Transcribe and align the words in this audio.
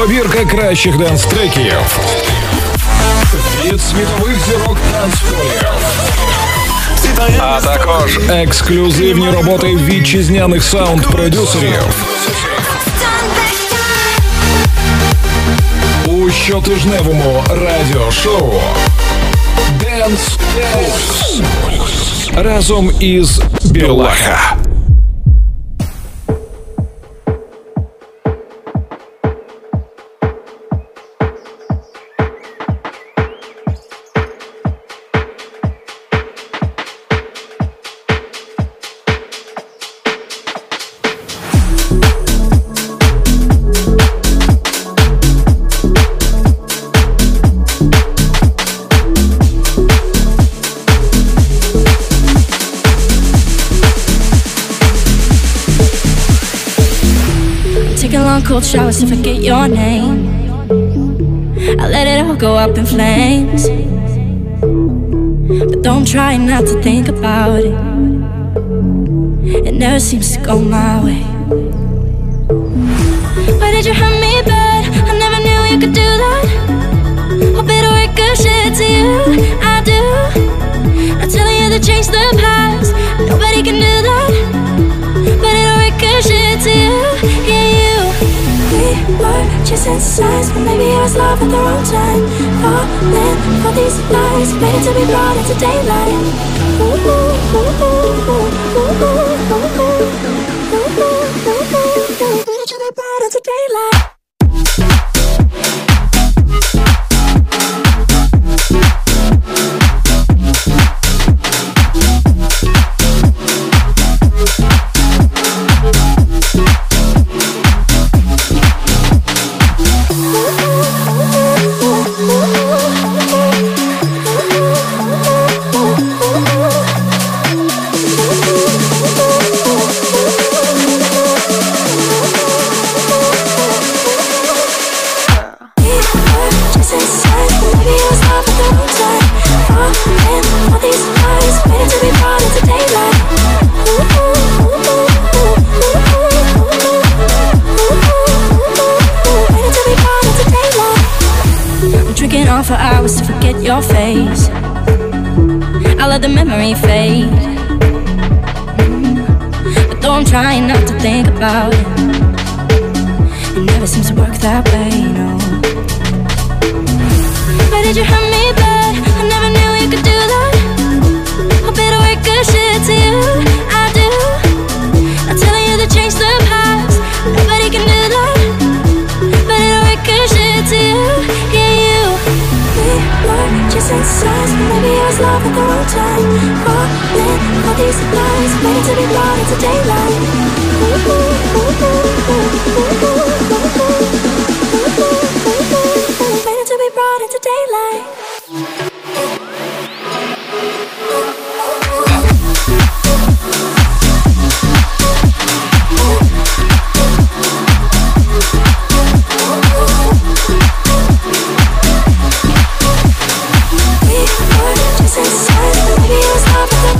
Добірка 0.00 0.44
кращих 0.44 0.96
денс-треків 0.96 1.74
від 3.64 3.80
світових 3.80 4.36
зірок 4.46 4.76
танцполів. 4.92 5.64
А 7.38 7.60
також 7.60 8.18
ексклюзивні 8.28 9.30
роботи 9.30 9.66
вітчизняних 9.66 10.62
саунд-продюсерів. 10.62 11.82
У 16.06 16.30
щотижневому 16.30 17.44
радіошоу 17.48 18.52
Dance 19.80 20.38
Pulse 20.74 21.42
разом 22.42 22.90
із 23.00 23.40
Білаха. 23.64 24.56
To 59.00 59.06
forget 59.06 59.42
your 59.42 59.66
name. 59.66 60.28
I 61.80 61.88
let 61.88 62.06
it 62.06 62.22
all 62.22 62.36
go 62.36 62.54
up 62.54 62.76
in 62.76 62.84
flames. 62.84 63.66
But 65.70 65.82
don't 65.82 66.06
try 66.06 66.36
not 66.36 66.66
to 66.66 66.82
think 66.82 67.08
about 67.08 67.60
it. 67.60 67.74
It 69.66 69.74
never 69.74 70.00
seems 70.00 70.36
to 70.36 70.42
go 70.44 70.60
my 70.60 71.02
way. 71.02 71.22
Why 73.58 73.70
did 73.70 73.86
you 73.86 73.94
hurt 73.94 74.20
me 74.20 74.42
bad? 74.44 74.84
I 75.08 75.12
never 75.18 75.40
knew 75.46 75.60
you 75.72 75.78
could 75.80 75.94
do 75.94 76.10
that. 76.22 76.44
Hope 77.56 77.70
it'll 77.76 77.94
ricochet 77.94 78.74
to 78.78 78.84
you. 78.84 79.08
I 79.62 79.69
chasing 89.70 90.00
signs 90.00 90.50
But 90.50 90.62
maybe 90.64 90.90
I 90.92 91.02
was 91.02 91.16
love 91.16 91.40
at 91.40 91.48
the 91.48 91.56
wrong 91.56 91.84
time. 91.84 92.26
Falling 92.60 93.38
for 93.62 93.72
these 93.78 93.98
lies 94.10 94.52
Waiting 94.58 94.82
to 94.82 94.92
be 94.98 95.04
brought 95.06 95.36
into 95.38 95.54
daylight. 95.60 96.10
Ooh, 96.80 96.98
ooh, 97.06 97.70
ooh, 97.86 99.69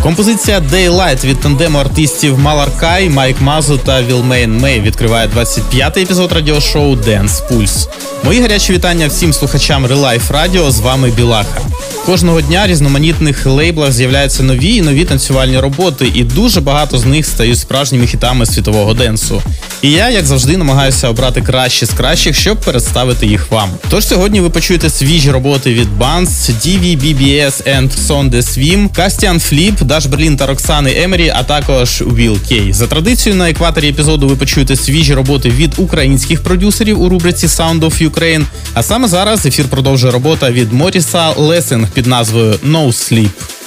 Композиція 0.03 0.61
Daylight 0.61 1.25
від 1.25 1.41
тандему 1.41 1.78
артистів 1.78 2.38
Malarkey, 2.39 3.11
Майк 3.11 3.41
Мазу 3.41 3.78
та 3.78 4.03
Вілмейн 4.03 4.59
Мей 4.59 4.81
відкриває 4.81 5.28
25-й 5.28 6.03
епізод 6.03 6.33
радіошоу 6.33 6.97
Dance 6.97 7.49
Pulse. 7.50 7.88
Мої 8.25 8.41
гарячі 8.41 8.72
вітання 8.72 9.06
всім 9.06 9.33
слухачам 9.33 9.87
Relife 9.87 10.33
Radio, 10.33 10.71
з 10.71 10.81
вами 10.81 11.10
Білаха. 11.10 11.60
Кожного 12.06 12.41
дня 12.41 12.66
різноманітних 12.66 13.47
лейблах 13.47 13.93
з'являються 13.93 14.43
нові 14.43 14.75
і 14.75 14.83
нові 14.83 15.05
танцювальні 15.05 15.59
роботи, 15.59 16.10
і 16.15 16.25
дуже 16.25 16.60
багато 16.60 16.99
з 16.99 17.05
них 17.05 17.27
стають 17.27 17.59
справжніми 17.59 18.06
хітами 18.06 18.47
світового 18.47 18.94
денсу. 18.94 19.43
І 19.83 19.91
я, 19.91 20.11
як 20.11 20.27
завжди, 20.27 20.57
намагаюся 20.57 21.09
обрати 21.09 21.43
кращі 21.43 21.87
з 21.87 21.91
кращих, 21.91 22.37
щоб 22.37 22.61
представити 22.61 23.27
їх 23.27 23.51
вам. 23.51 23.71
Тож 23.89 24.07
сьогодні 24.07 24.41
ви 24.41 24.51
почуєте 24.51 24.91
свіжі 24.91 25.31
роботи 25.31 25.75
від 25.75 25.89
Buns, 25.99 26.27
DVBBS 26.27 27.78
and 27.79 27.91
Sondr, 28.06 28.43
Swim, 28.43 28.95
Кастіан 28.95 29.41
Flip, 29.41 29.83
Даш 29.83 30.07
Берлін 30.07 30.37
та 30.37 30.47
Роксани 30.47 31.03
Емері, 31.03 31.33
а 31.37 31.43
також 31.43 32.03
Will 32.03 32.49
Кей. 32.49 32.73
За 32.73 32.87
традицією 32.87 33.39
на 33.39 33.51
екваторі 33.51 33.89
епізоду 33.89 34.29
ви 34.29 34.37
почуєте 34.37 34.77
свіжі 34.77 35.15
роботи 35.15 35.51
від 35.51 35.75
українських 35.77 36.43
продюсерів 36.43 37.03
у 37.03 37.09
рубриці 37.09 37.47
Sound 37.47 37.81
of 37.81 38.10
Ukraine. 38.10 38.45
А 38.75 38.83
саме 38.83 39.09
зараз 39.09 39.47
ефір 39.47 39.65
продовжує 39.71 40.13
робота 40.13 40.51
від 40.51 40.72
Моріса 40.72 41.28
Лесинг 41.28 41.89
під 41.89 42.07
назвою 42.07 42.53
No 42.53 42.87
sleep. 42.87 43.59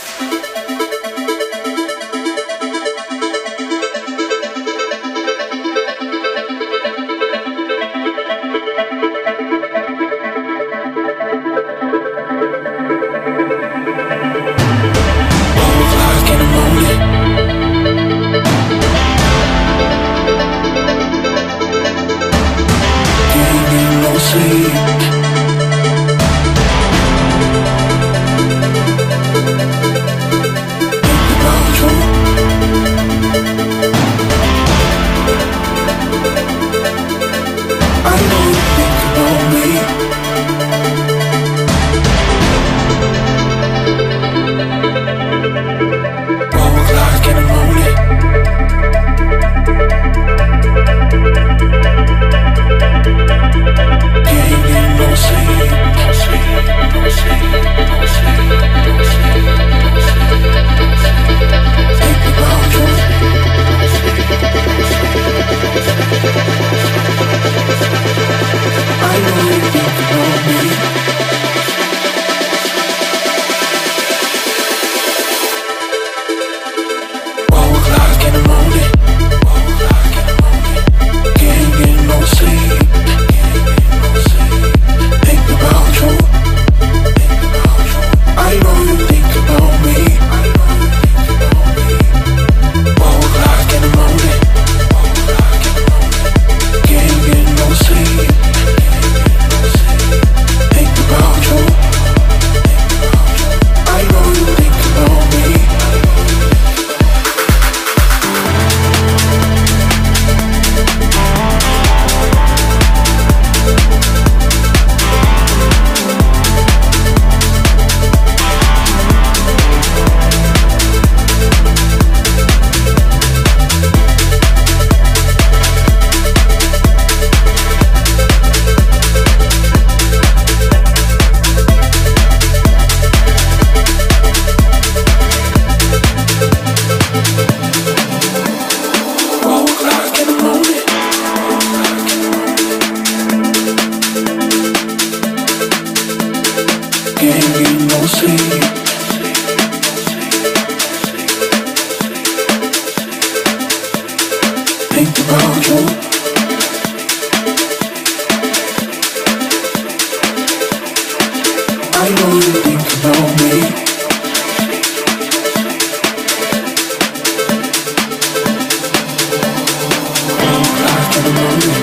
to 171.13 171.21
the 171.21 171.29
moment. 171.29 171.82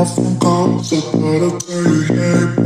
My 0.00 0.06
phone 0.06 0.38
calls, 0.38 0.92
I 0.94 1.00
thought 1.00 1.42
I'd 1.42 1.60
tell 1.60 1.82
you, 1.82 2.14
yeah. 2.16 2.59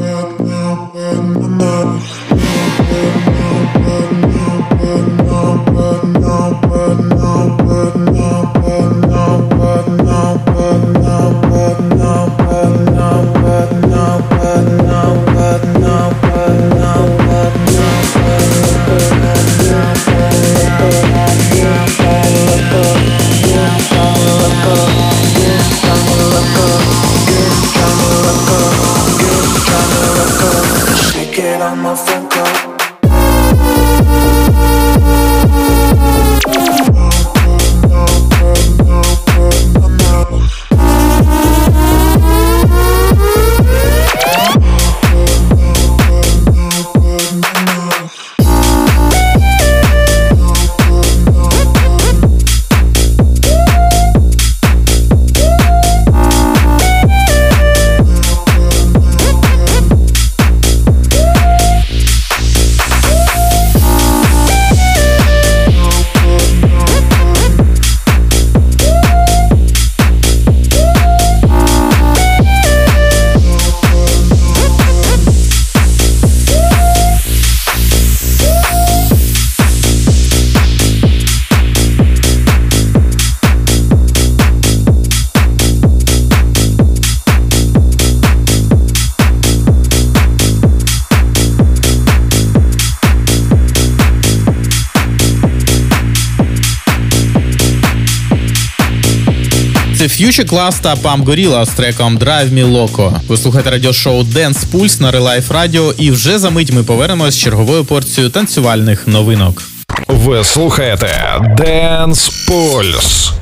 Future 100.24 100.48
Class 100.48 100.80
та 100.80 100.94
Pam 100.94 101.24
Gorilla 101.24 101.66
з 101.66 101.68
треком 101.68 102.18
Drive 102.18 102.50
Me 102.54 102.72
Loco. 102.72 103.20
Ви 103.28 103.36
слухаєте 103.36 103.70
радіошоу 103.70 104.22
Dance 104.22 104.66
Pulse 104.72 105.02
на 105.02 105.12
Relife 105.12 105.48
Radio 105.48 105.94
і 105.98 106.10
вже 106.10 106.38
за 106.38 106.50
мить 106.50 106.72
ми 106.72 106.82
повернемось 106.82 107.34
з 107.34 107.38
черговою 107.38 107.84
порцією 107.84 108.30
танцювальних 108.30 109.08
новинок. 109.08 109.62
Ви 110.08 110.44
слухаєте 110.44 111.40
Dance 111.40 112.48
Pulse. 112.48 113.32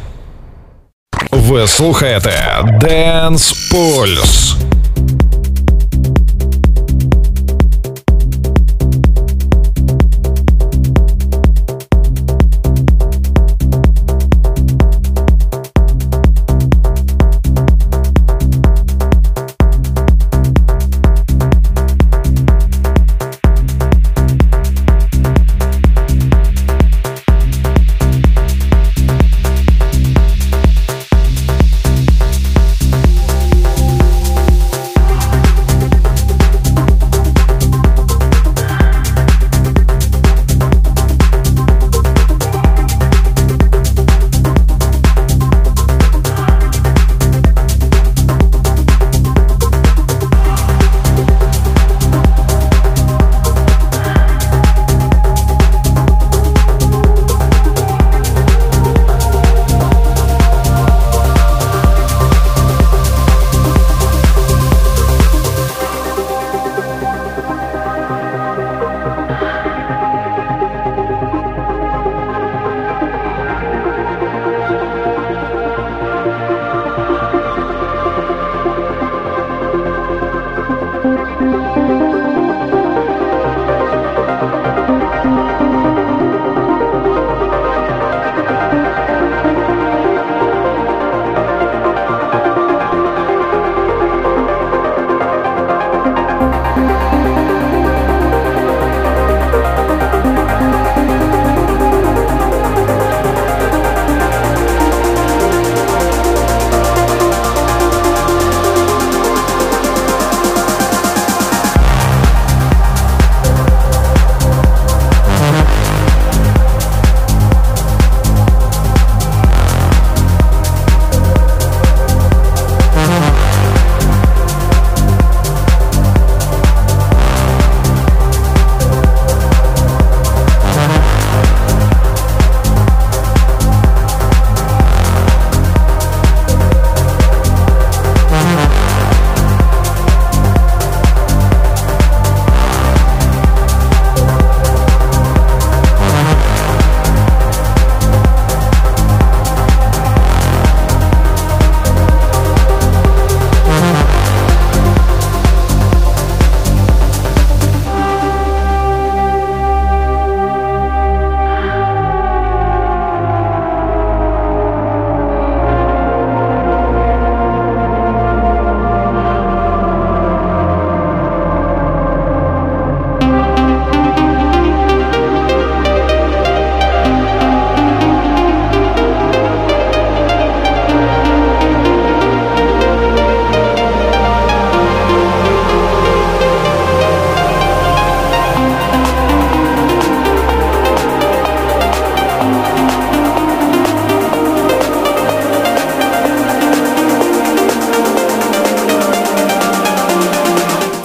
Ви 1.30 1.68
слухаєте 1.68 2.58
Dance 2.64 3.54
Pulse. 3.72 4.54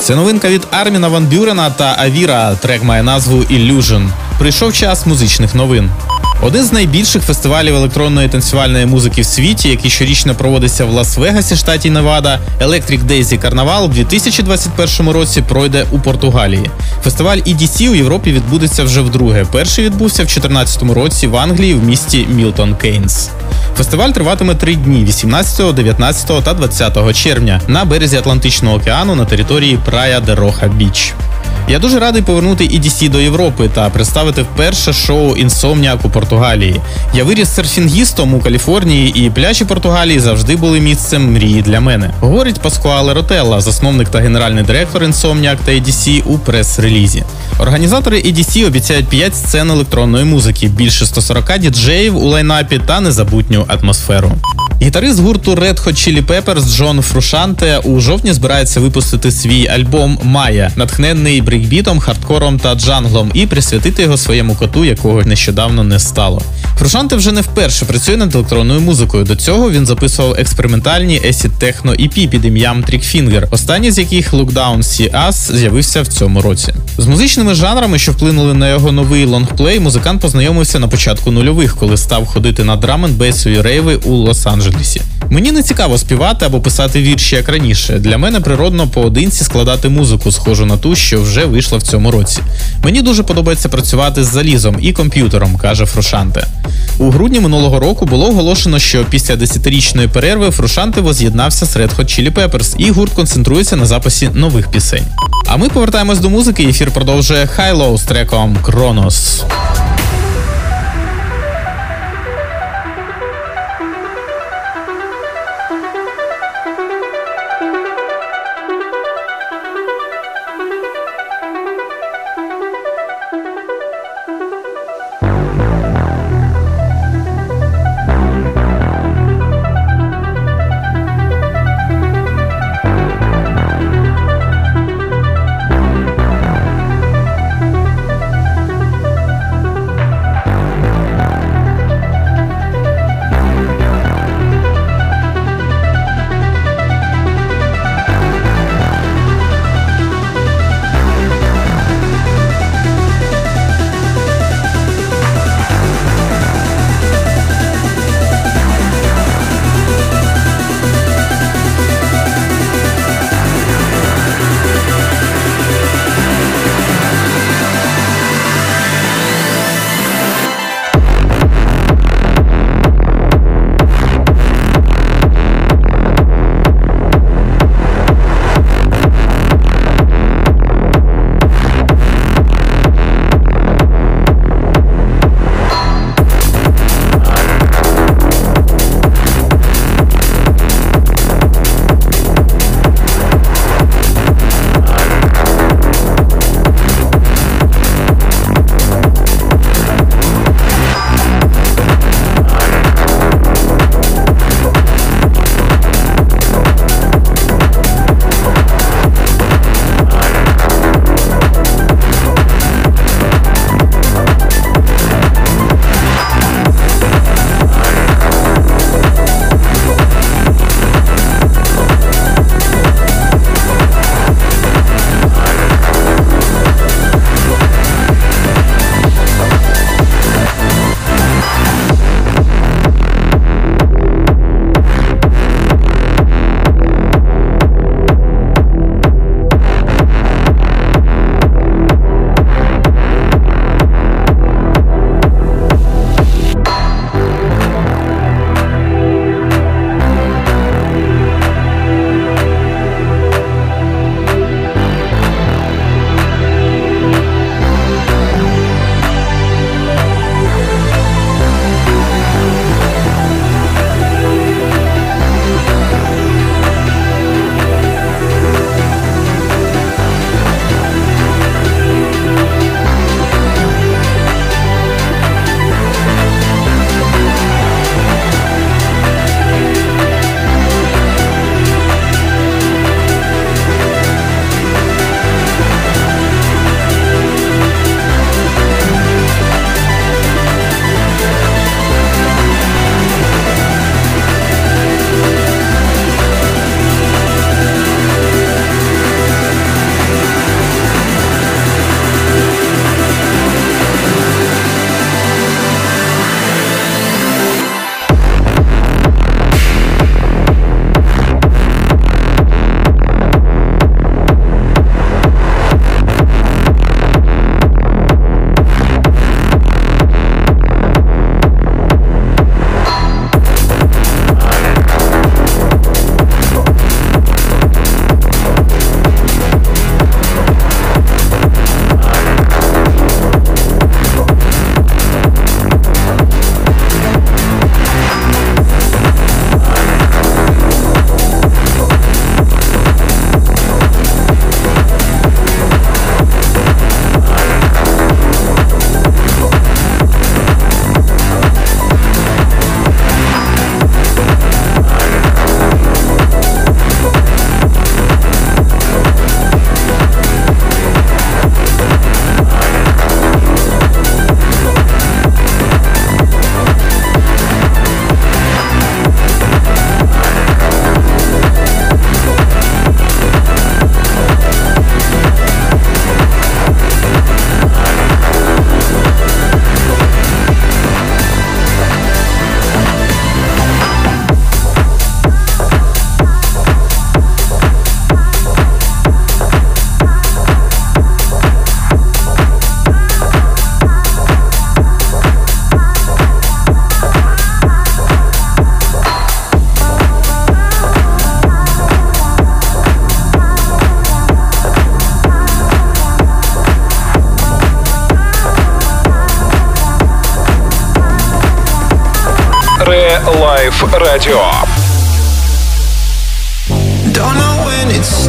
Це 0.08 0.15
новинка 0.15 0.50
від 0.50 0.67
Арміна 0.72 1.08
Ван 1.08 1.26
Бюрена 1.26 1.70
та 1.70 1.96
Авіра. 2.00 2.56
Трек 2.56 2.84
має 2.84 3.04
назву 3.04 3.38
Illusion. 3.38 4.10
Прийшов 4.39 4.74
час 4.74 5.06
музичних 5.06 5.56
новин. 5.56 5.89
Один 6.41 6.63
з 6.63 6.74
найбільших 6.74 7.24
фестивалів 7.24 7.76
електронної 7.76 8.30
танцювальної 8.30 8.86
музики 8.86 9.22
в 9.22 9.26
світі, 9.26 9.70
який 9.70 9.91
щорічно 9.91 10.36
проводиться 10.36 10.86
в 10.86 10.89
Лас-Вегасі, 10.89 11.56
штаті 11.56 11.89
Невада, 11.89 12.39
Electric 12.62 13.06
Daisy 13.06 13.39
Carnival 13.41 13.86
у 13.86 13.88
2021 13.88 15.10
році 15.10 15.41
пройде 15.41 15.86
у 15.91 16.00
Португалії. 16.00 16.70
Фестиваль 17.04 17.38
EDC 17.38 17.89
у 17.89 17.96
Європі 17.96 18.32
відбудеться 18.32 18.84
вже 18.84 19.02
вдруге. 19.02 19.46
Перший 19.52 19.86
відбувся 19.86 20.24
в 20.24 20.26
2014 20.26 20.84
році 20.84 21.28
в 21.28 21.36
Англії 21.36 21.74
в 21.74 21.84
місті 21.84 22.28
Мілтон 22.30 22.76
Кейнс. 22.76 23.30
Фестиваль 23.78 24.10
триватиме 24.10 24.56
три 24.56 24.76
дні: 24.76 25.04
18, 25.04 25.76
19 25.76 26.44
та 26.44 26.54
20 26.54 27.16
червня 27.16 27.62
на 27.68 27.86
березі 27.86 28.18
Атлантичного 28.18 28.76
океану 28.76 29.16
на 29.16 29.26
території 29.26 29.80
Прая 29.86 30.20
де 30.20 30.36
Роха 30.36 30.68
Біч. 30.68 31.13
Я 31.70 31.80
дуже 31.80 32.00
радий 32.00 32.22
повернути 32.22 32.63
EDC 32.63 33.10
до 33.10 33.20
Європи 33.20 33.70
та 33.74 33.90
представити 33.90 34.42
вперше 34.42 34.94
шоу 34.94 35.36
Insomniac 35.36 35.98
у 36.04 36.10
Португалії. 36.10 36.82
Я 37.13 37.24
виріс 37.24 37.50
серфінгістом 37.50 38.34
у 38.34 38.40
Каліфорнії, 38.40 39.26
і 39.26 39.30
пляжі 39.30 39.66
Португалії 39.66 40.20
завжди 40.20 40.56
були 40.56 40.80
місцем 40.80 41.34
мрії 41.34 41.62
для 41.62 41.80
мене. 41.80 42.13
Говорить 42.20 42.62
Паскуале 42.62 43.13
Ротелла, 43.13 43.62
засновник 43.62 44.10
та 44.10 44.20
генеральний 44.20 44.63
директор 44.63 45.04
Insomniac 45.04 45.58
та 45.66 45.72
EDC 45.72 46.24
у 46.26 46.38
прес-релізі. 46.38 47.24
Організатори 47.60 48.17
EDC 48.17 48.67
обіцяють 48.67 49.08
5 49.08 49.36
сцен 49.36 49.72
електронної 49.72 50.26
музики, 50.26 50.67
більше 50.67 51.06
140 51.06 51.60
діджеїв 51.60 52.17
у 52.17 52.28
лайнапі 52.28 52.82
та 52.88 53.00
незабутню 53.00 53.65
атмосферу. 53.67 54.32
Гітарист 54.82 55.20
гурту 55.20 55.56
Red 55.56 55.84
Hot 55.84 55.93
Chili 55.93 56.26
Peppers 56.26 56.76
Джон 56.76 57.02
Фрушанте 57.02 57.78
у 57.78 58.00
жовтні 58.00 58.34
збирається 58.34 58.80
випустити 58.80 59.32
свій 59.32 59.67
альбом 59.67 60.20
Майя, 60.24 60.72
натхненний 60.76 61.41
брейкбітом, 61.41 62.00
хардкором 62.00 62.60
та 62.60 62.76
джанглом, 62.76 63.32
і 63.34 63.46
присвятити 63.48 64.02
його 64.02 64.17
своєму 64.17 64.56
коту, 64.56 64.86
якого 64.86 65.24
нещодавно 65.24 65.84
не 65.84 66.00
стало. 66.00 66.41
Фрушанте 66.80 67.15
вже 67.15 67.32
не 67.32 67.41
вперше 67.41 67.86
працює 67.86 68.17
над 68.17 68.36
електронною 68.36 68.82
музикою. 68.82 69.24
До 69.24 69.36
цього 69.36 69.72
він 69.72 69.86
записував 69.86 70.36
експериментальні 70.39 71.22
acid 71.26 71.50
техно 71.60 71.91
EP 71.91 72.30
під 72.30 72.46
ім'ям 72.46 72.84
Trickfinger, 72.84 73.43
останній 73.52 73.91
з 73.91 73.98
яких 73.98 74.34
Look 74.34 74.53
Down, 74.53 74.78
See 74.78 75.28
Us 75.28 75.56
з'явився 75.56 76.02
в 76.02 76.08
цьому 76.08 76.41
році. 76.41 76.74
З 76.98 77.08
музичними 77.48 77.70
жанрами, 77.70 78.00
що 78.00 78.12
вплинули 78.12 78.54
на 78.54 78.70
його 78.70 78.92
новий 78.92 79.26
лонгплей, 79.26 79.80
музикант 79.80 80.22
познайомився 80.22 80.80
на 80.80 80.88
початку 80.88 81.32
нульових, 81.32 81.78
коли 81.78 81.98
став 81.98 82.26
ходити 82.26 82.64
на 82.64 82.78
драмен-бейсові 82.78 83.62
рейви 83.62 83.96
у 83.96 84.28
Лос-Анджелесі. 84.28 85.02
Мені 85.30 85.52
не 85.52 85.64
цікаво 85.64 85.98
співати 85.98 86.46
або 86.46 86.60
писати 86.60 87.02
вірші 87.02 87.36
як 87.36 87.50
раніше. 87.50 88.00
Для 88.00 88.18
мене 88.18 88.40
природно 88.40 88.88
поодинці 88.88 89.44
складати 89.44 89.90
музику, 89.90 90.32
схожу 90.32 90.66
на 90.66 90.78
ту, 90.78 90.96
що 90.96 91.22
вже 91.22 91.46
вийшла 91.46 91.78
в 91.78 91.82
цьому 91.82 92.12
році. 92.12 92.40
Мені 92.84 93.02
дуже 93.02 93.24
подобається 93.24 93.70
працювати 93.70 94.24
з 94.24 94.28
залізом 94.28 94.78
і 94.82 94.94
комп'ютером, 94.94 95.58
каже 95.58 95.86
Фрушанте. 95.86 96.48
У 97.00 97.12
грудні 97.12 97.40
минулого 97.40 97.80
року 97.80 98.06
було 98.06 98.30
оголошено, 98.30 98.80
що 98.80 99.06
після 99.10 99.36
десятирічної 99.36 100.08
перерви 100.08 100.52
Фрушанте 100.52 101.02
воз'єднався 101.02 101.66
з 101.66 101.78
Red 101.78 101.96
Hot 101.96 102.06
Chili 102.06 102.34
Peppers, 102.34 102.76
і 102.78 102.92
гурт 102.92 103.14
концентрується 103.14 103.76
на 103.76 103.86
записі 103.86 104.30
нових 104.34 104.72
пісень. 104.72 105.06
А 105.50 105.58
ми 105.58 105.70
повертаємось 105.70 106.20
до 106.20 106.30
музики. 106.30 106.64
Ефір 106.64 106.92
продовжує 106.92 107.37
Хайлоу 107.45 107.97
з 107.97 108.04
треком 108.04 108.58
Кронос. 108.62 109.43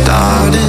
started 0.08 0.67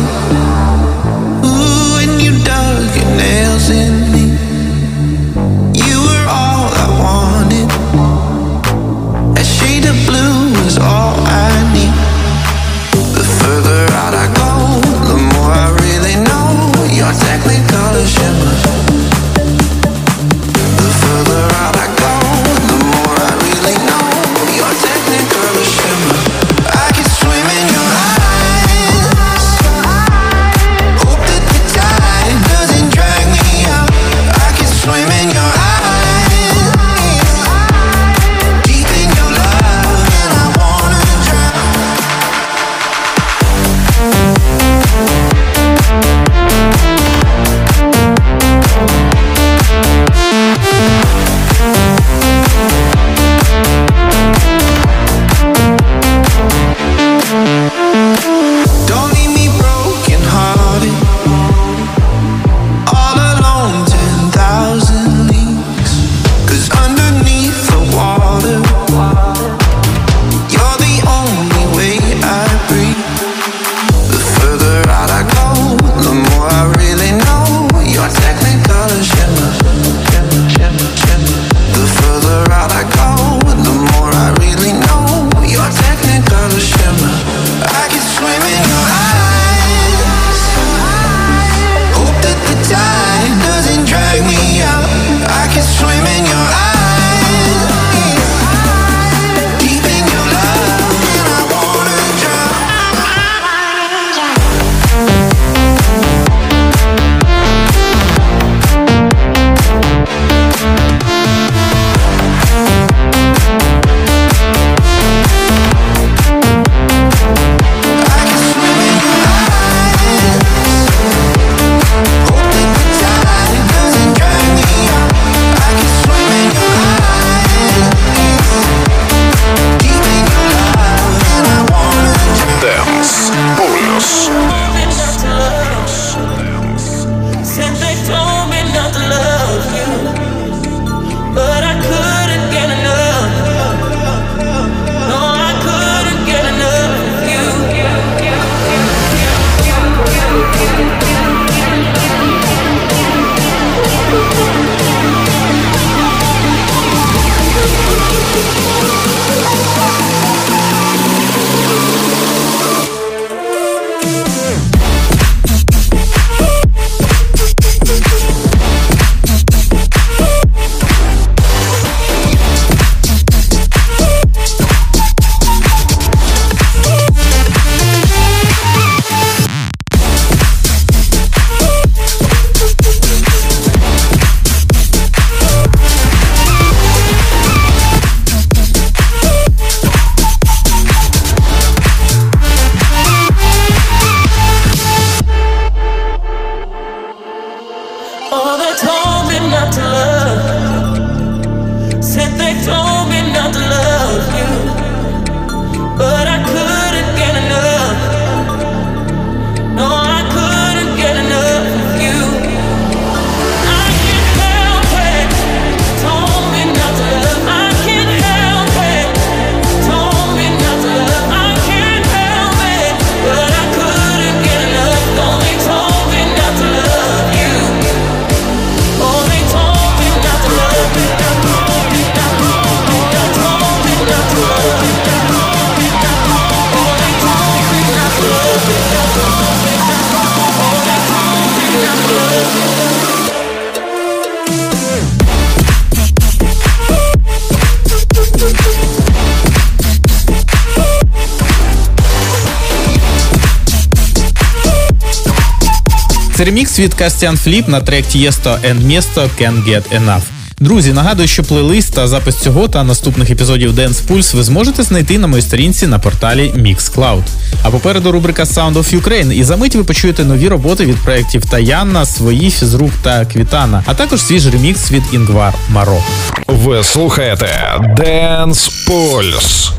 Світ 256.79 256.93
Кастян 256.93 257.37
Фліп 257.37 257.67
на 257.67 257.81
трек 257.81 258.05
Тієсто 258.05 258.49
and 258.49 258.83
Місто 258.83 259.29
Can 259.41 259.69
Get 259.69 259.81
Enough. 259.99 260.21
Друзі, 260.59 260.93
нагадую, 260.93 261.27
що 261.27 261.43
плейлист 261.43 261.93
та 261.93 262.07
запис 262.07 262.35
цього 262.35 262.67
та 262.67 262.83
наступних 262.83 263.29
епізодів 263.29 263.79
Dance 263.79 264.07
Pulse 264.07 264.35
ви 264.35 264.43
зможете 264.43 264.83
знайти 264.83 265.19
на 265.19 265.27
моїй 265.27 265.41
сторінці 265.41 265.87
на 265.87 265.99
порталі 265.99 266.53
Mixcloud. 266.55 267.23
А 267.63 267.69
попереду 267.69 268.11
рубрика 268.11 268.43
Sound 268.43 268.73
of 268.73 269.01
Ukraine 269.01 269.33
і 269.33 269.43
за 269.43 269.57
мить 269.57 269.75
ви 269.75 269.83
почуєте 269.83 270.23
нові 270.23 270.47
роботи 270.47 270.85
від 270.85 270.95
проєктів 270.95 271.45
Таянна, 271.45 272.05
свої 272.05 272.51
фізрук 272.51 272.91
та 273.03 273.25
Квітана, 273.25 273.83
а 273.85 273.93
також 273.93 274.21
свіжий 274.21 274.51
ремікс 274.51 274.91
від 274.91 275.03
Інгвар 275.13 275.53
Маро. 275.69 276.03
Ви 276.47 276.83
слухаєте 276.83 277.49
Dance 277.97 278.71
Pulse. 278.87 279.78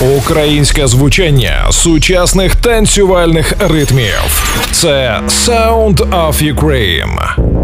Українське 0.00 0.86
звучання 0.86 1.66
сучасних 1.70 2.56
танцювальних 2.56 3.52
ритмів. 3.58 4.44
Це 4.72 5.20
Sound 5.28 5.96
of 5.96 6.54
Ukraine. 6.54 7.55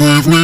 with 0.00 0.26
me. 0.26 0.43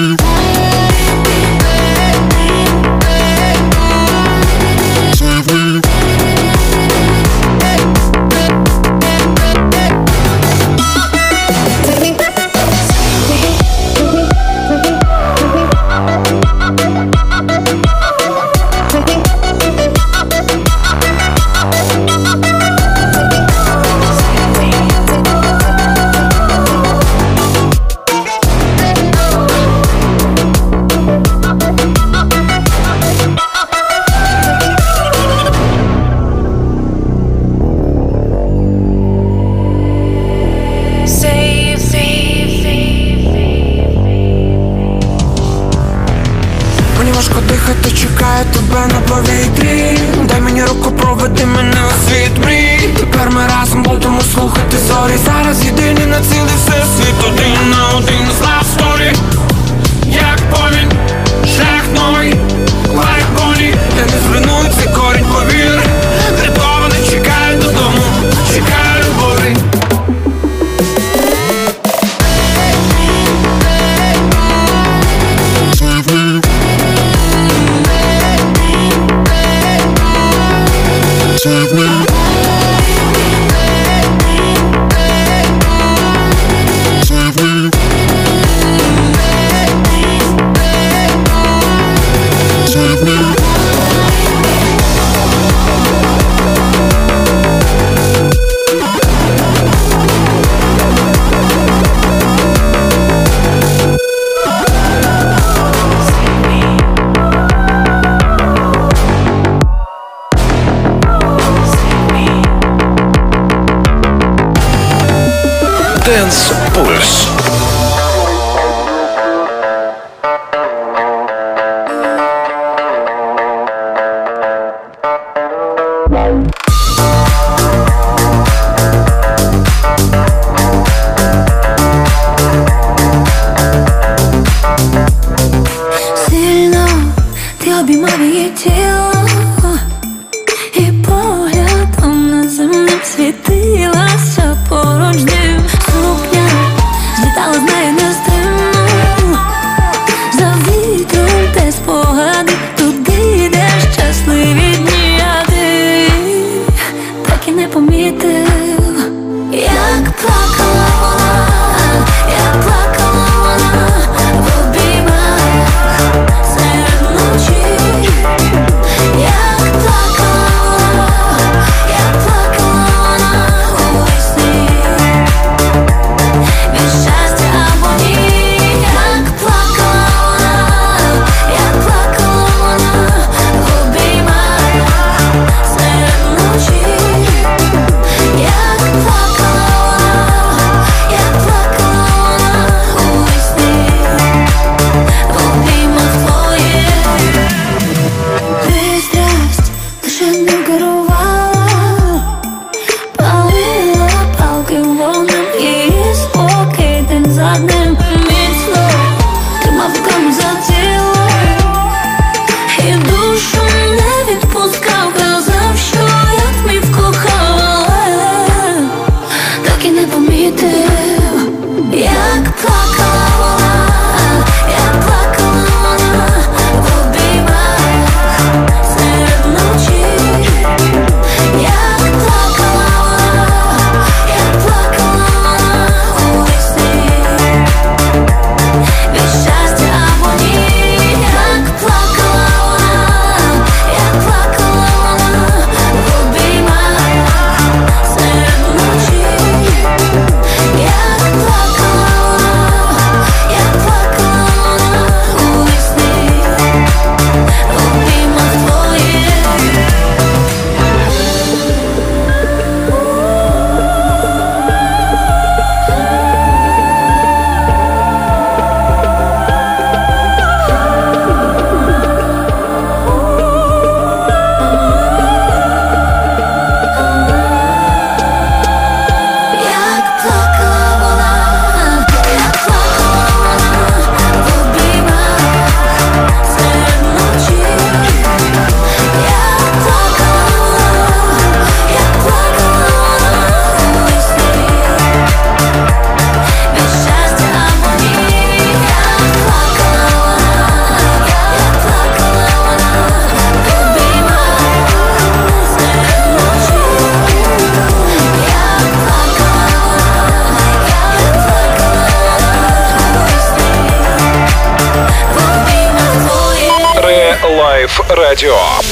Лайф. 317.58 318.00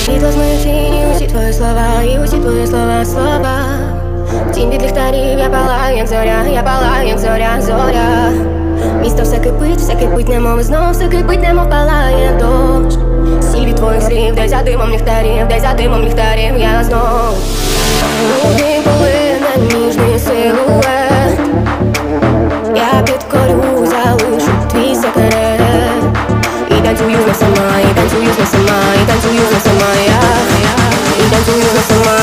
Світло 0.05 0.33
з 0.33 0.37
моєї 0.37 0.59
тіні, 0.63 1.07
усі 1.17 1.27
твої 1.27 1.53
слова, 1.53 2.03
і 2.03 2.19
усі 2.25 2.37
твої 2.37 2.67
слова, 2.67 3.05
слова. 3.05 3.65
Тінь 4.55 4.71
від 4.71 4.83
ліхтарів, 4.83 5.39
я 5.39 5.49
палаю, 5.49 5.97
як 5.97 6.07
зоря, 6.07 6.45
я 6.53 6.63
палаю, 6.63 7.09
як 7.09 7.19
зоря, 7.19 7.61
зоря. 7.61 8.31
Місто 9.03 9.23
все 9.23 9.37
кипить, 9.39 9.77
все 9.79 9.95
кипить, 9.95 10.29
немов 10.29 10.63
знов, 10.63 10.93
все 10.93 11.09
кипить, 11.09 11.41
немов 11.41 11.71
палає 11.71 12.31
дощ. 12.41 12.97
Сіль 13.43 13.67
від 13.67 13.77
твоїх 13.77 14.03
слів, 14.03 14.35
десь 14.35 14.51
за 14.51 14.63
димом 14.63 14.91
ліхтарів, 14.91 15.49
десь 15.49 15.63
за 15.63 15.73
димом 15.73 16.03
ліхтарів, 16.03 16.59
я 16.59 16.85
знов. 16.85 17.35
Груди 18.43 18.81
полине 18.85 19.57
ніжний 19.75 20.19
силует. 20.19 21.39
Я 22.77 23.03
підкорю, 23.07 23.87
залишу 23.87 24.53
твій 24.73 24.95
секрет. 24.95 25.61
І 26.71 26.81
танцюю 26.81 27.17
знов 27.25 27.37
сама, 27.37 27.71
і 28.09 28.11
танцюю 28.11 28.33
знов 28.35 28.49
сама, 28.49 28.95
і 29.03 29.07
танцюю 29.07 29.39
знов 29.51 29.63
сама 29.65 29.95
я. 30.07 30.21
І 31.19 31.31
танцюю 31.31 31.63
знов 31.63 31.85
сама, 31.89 32.18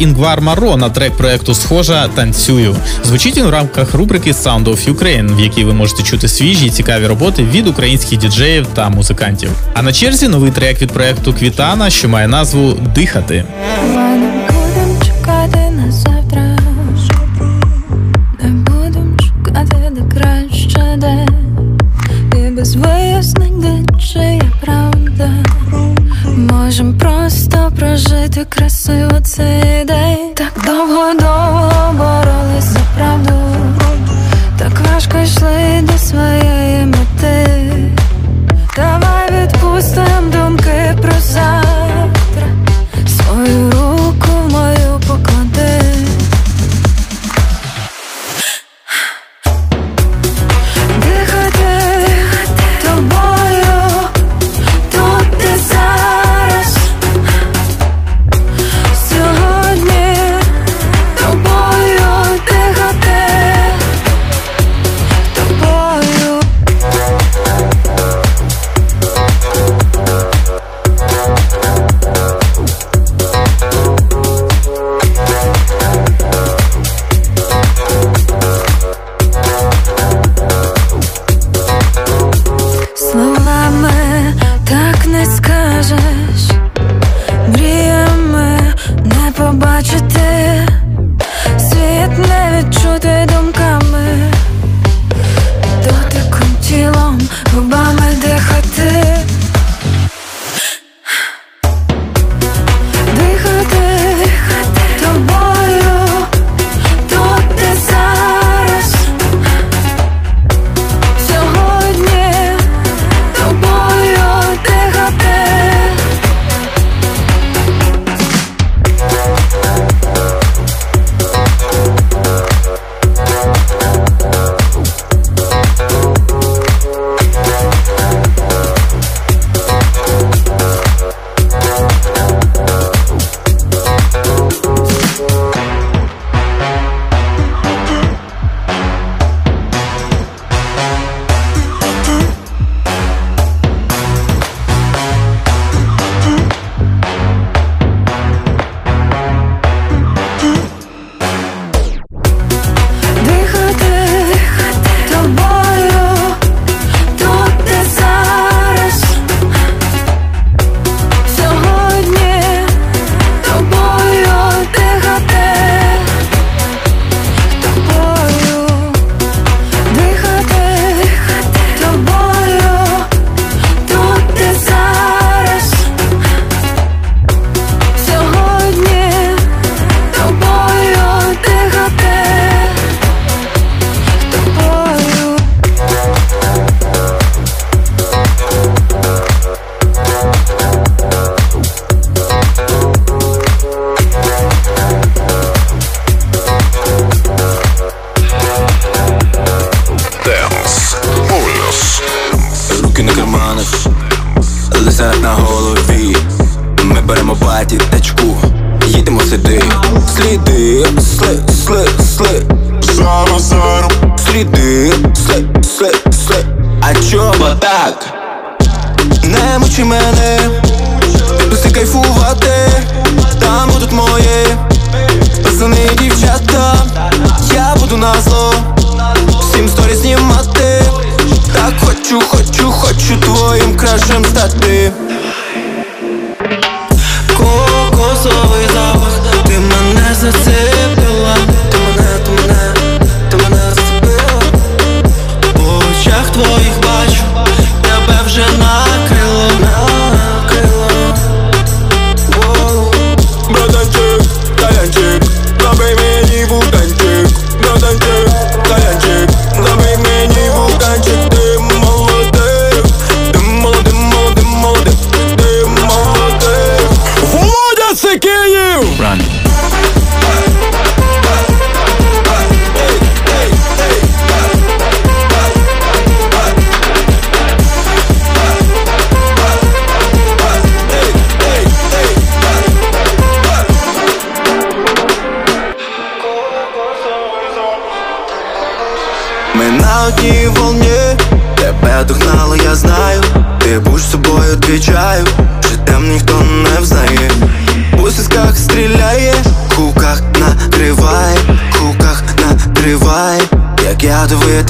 Інгвар 0.00 0.40
Маро 0.40 0.76
на 0.76 0.90
трек 0.90 1.12
проекту 1.16 1.54
Схожа 1.54 2.08
танцюю. 2.08 2.76
Звучить 3.04 3.36
він 3.36 3.44
в 3.44 3.50
рамках 3.50 3.94
рубрики 3.94 4.32
Sound 4.32 4.64
of 4.64 4.94
Ukraine, 4.94 5.36
в 5.36 5.40
якій 5.40 5.64
ви 5.64 5.74
можете 5.74 6.02
чути 6.02 6.28
свіжі 6.28 6.66
і 6.66 6.70
цікаві 6.70 7.06
роботи 7.06 7.42
від 7.42 7.66
українських 7.66 8.18
діджеїв 8.18 8.66
та 8.74 8.88
музикантів. 8.88 9.50
А 9.74 9.82
на 9.82 9.92
черзі 9.92 10.28
новий 10.28 10.50
трек 10.50 10.82
від 10.82 10.92
проекту 10.92 11.34
Квітана, 11.34 11.90
що 11.90 12.08
має 12.08 12.28
назву 12.28 12.72
Дихати. 12.94 13.44
Будем 18.42 19.18
шукати 19.20 19.92
де 19.92 20.20
краще 20.20 20.96
де. 20.96 21.26
І 22.36 22.50
правда. 25.20 25.30
Можем 26.36 26.98
просто 26.98 27.72
прожити 27.78 28.44
красиво 28.48 29.20
цей 29.24 29.84
день. 29.84 30.34
Так 30.34 30.52
довго 30.64 31.14
довго 31.20 31.94
боролись 31.98 32.64
за 32.64 32.80
правду. 32.96 33.32
Так 34.58 34.72
важко 34.92 35.18
йшли 35.18 35.59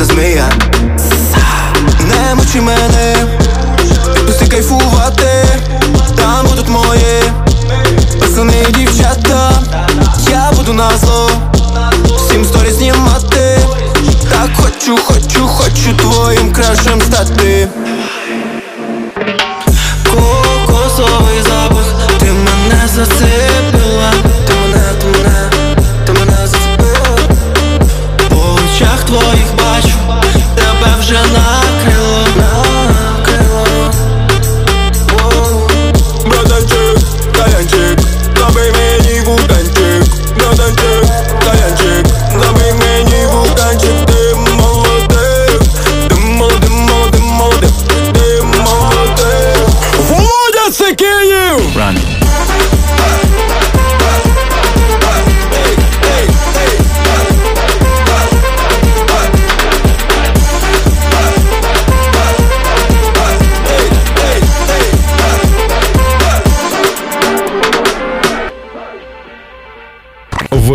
das 0.00 0.16
me. 0.16 0.29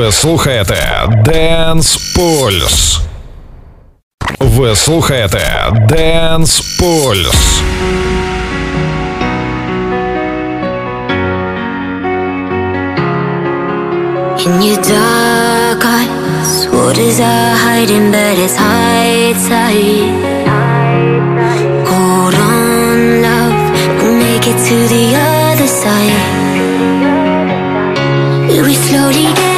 Ви 0.06 0.12
слухаєте 0.12 1.08
Dance 1.26 2.16
Pulse. 2.16 2.99
Ви 4.39 4.76
слухаєте 4.76 5.72
Dance 5.89 6.62
Pulse. 6.80 7.62
In 14.45 14.62
your 14.68 14.80
dark 14.93 15.82
eyes, 15.97 16.51
what 16.76 16.97
is 17.08 17.20
I 17.20 17.38
hiding 17.66 18.08
but 18.16 18.36
it's 18.45 18.56
high 18.66 19.34
tide? 19.47 20.18
Hold 21.89 22.36
on, 22.53 22.97
love, 23.26 23.60
we'll 23.99 24.18
make 24.28 24.45
it 24.51 24.60
to 24.70 24.78
the 24.93 25.06
other 25.32 25.70
side. 25.82 26.45
We 28.68 28.74
slowly 28.88 29.28
get 29.39 29.55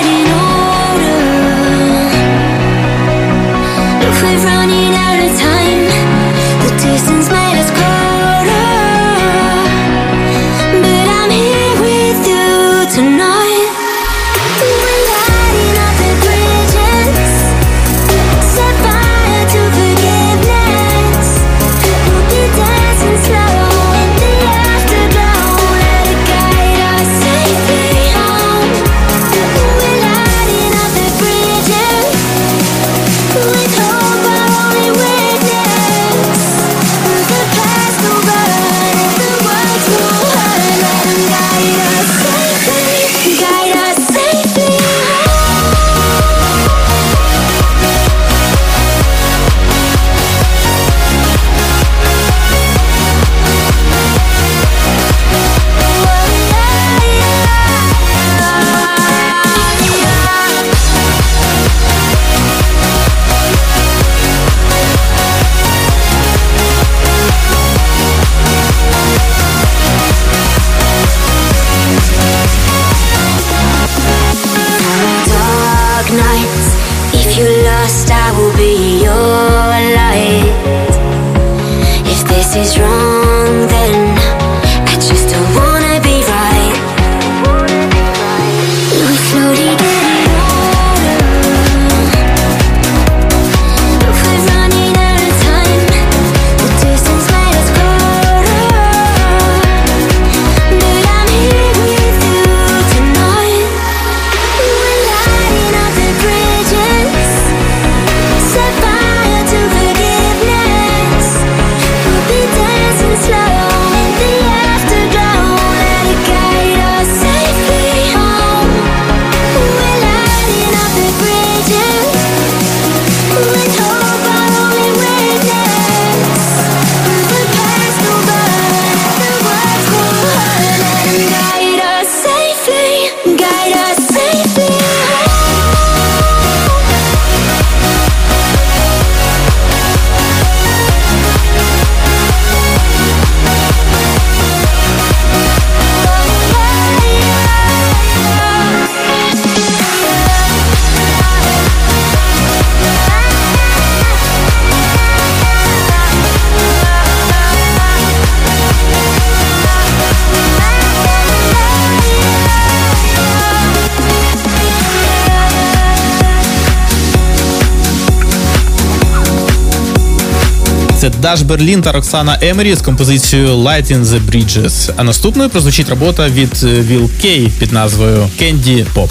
це 171.11 171.19
Даш 171.21 171.41
Берлін 171.41 171.81
та 171.81 171.91
Роксана 171.91 172.37
Емері 172.41 172.75
з 172.75 172.81
композицією 172.81 173.49
Light 173.49 173.93
in 173.93 174.03
the 174.03 174.21
Bridges. 174.31 174.91
А 174.95 175.03
наступною 175.03 175.49
прозвучить 175.49 175.89
робота 175.89 176.29
від 176.29 176.63
е, 176.63 176.67
Will 176.67 177.09
Кей 177.21 177.51
під 177.59 177.71
назвою 177.71 178.29
Candy 178.41 178.85
Pop. 178.95 179.09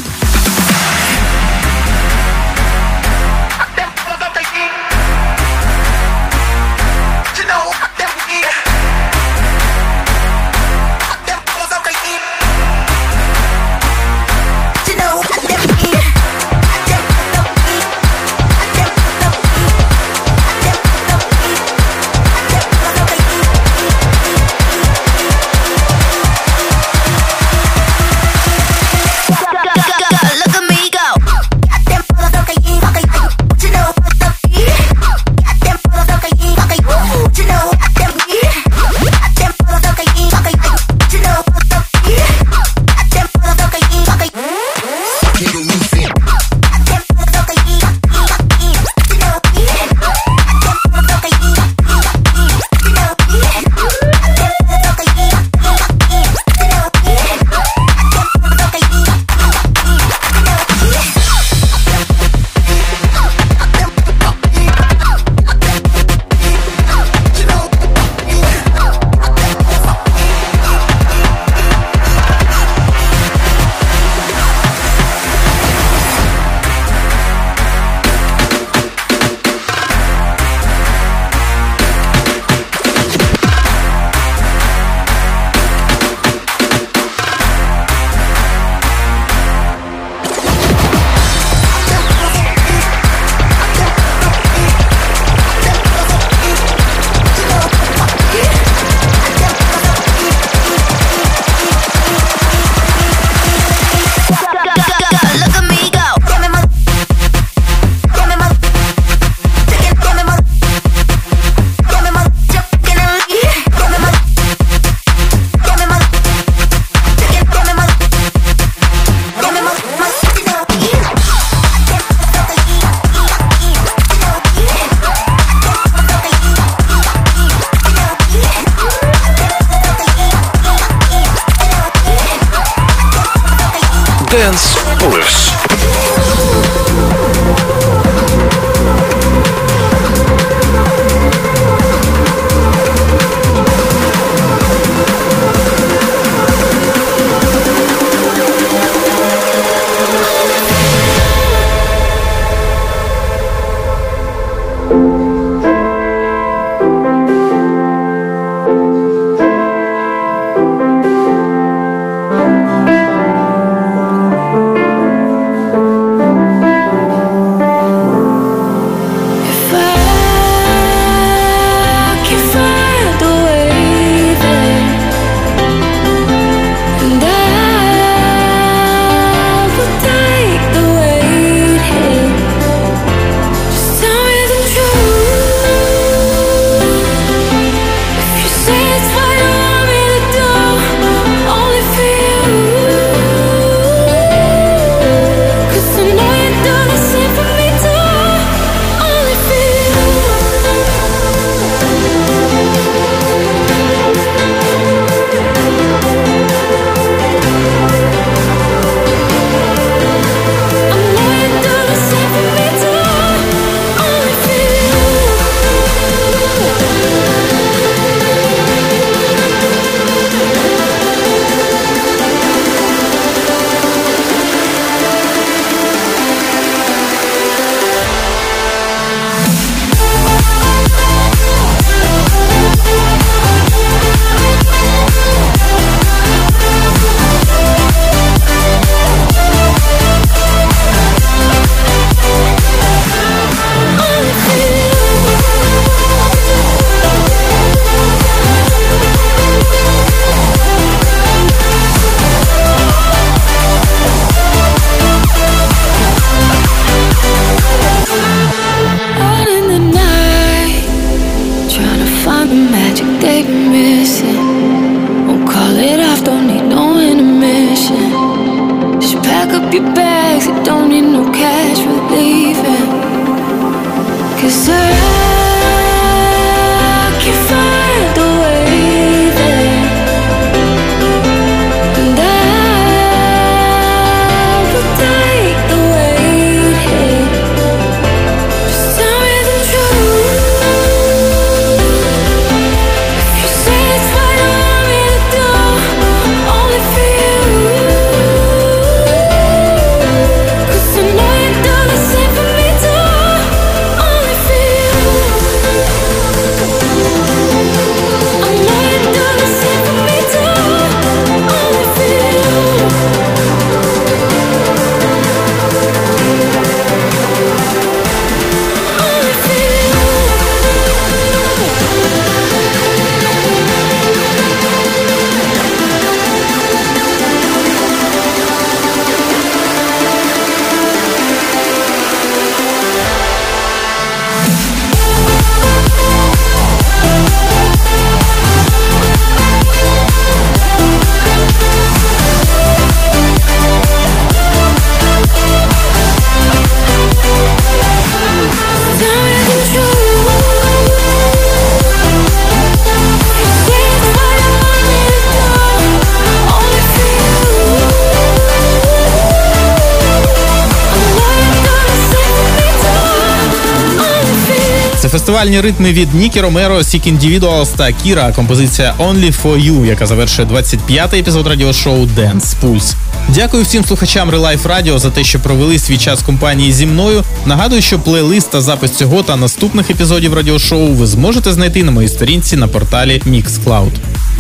Фестивальні 365.37 365.61
ритми 365.61 365.93
від 365.93 366.15
Нікі 366.15 366.41
Ромеро, 366.41 366.85
Sick 366.85 367.07
Individuals 367.07 367.77
та 367.77 367.93
Кіра, 367.93 368.33
композиція 368.33 368.95
Only 368.99 369.35
for 369.43 369.71
You, 369.71 369.87
яка 369.87 370.07
завершує 370.07 370.49
25-й 370.49 371.19
епізод 371.19 371.47
радіошоу 371.47 372.07
Dance 372.07 372.55
Pulse. 372.63 372.95
Дякую 373.29 373.63
всім 373.63 373.85
слухачам 373.85 374.31
Релайф 374.31 374.67
Радіо 374.67 374.99
за 374.99 375.11
те, 375.11 375.25
що 375.25 375.41
провели 375.41 375.79
свій 375.79 375.99
час 375.99 376.23
компанії 376.23 376.73
зі 376.73 376.87
мною. 376.87 377.25
Нагадую, 377.47 377.83
що 377.83 377.99
плейлист 377.99 378.51
та 378.51 378.61
запис 378.61 378.91
цього 378.91 379.23
та 379.23 379.37
наступних 379.37 379.91
епізодів 379.91 380.35
радіошоу 380.35 380.93
ви 380.93 381.07
зможете 381.07 381.53
знайти 381.53 381.85
на 381.85 381.91
моїй 381.91 382.09
сторінці 382.09 382.57
на 382.57 382.69
порталі 382.69 383.23
Mixcloud. 383.27 383.93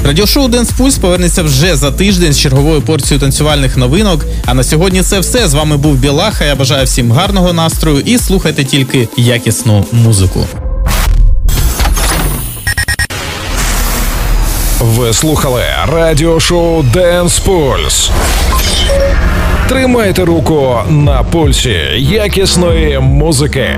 Радіошоу 0.04 0.48
Dance 0.48 0.76
Pulse 0.78 1.00
повернеться 1.00 1.42
вже 1.42 1.76
за 1.76 1.90
тиждень 1.90 2.32
з 2.32 2.40
черговою 2.40 2.82
порцією 2.82 3.20
танцювальних 3.20 3.76
новинок. 3.76 4.26
А 4.46 4.54
на 4.54 4.64
сьогодні 4.64 5.02
це 5.02 5.20
все. 5.20 5.48
З 5.48 5.54
вами 5.54 5.76
був 5.76 5.94
Білаха. 5.94 6.44
Я 6.44 6.54
бажаю 6.54 6.84
всім 6.84 7.12
гарного 7.12 7.52
настрою 7.52 8.00
і 8.00 8.18
слухайте 8.18 8.64
тільки 8.64 9.08
якісну 9.16 9.84
музику. 9.92 10.46
Ви 14.86 15.12
слухали 15.12 15.62
радіошоу 15.92 16.82
Dance 16.82 17.46
Pulse. 17.46 18.10
Тримайте 19.68 20.24
руку 20.24 20.76
на 20.88 21.22
пульсі 21.22 21.76
якісної 21.96 22.98
музики. 22.98 23.68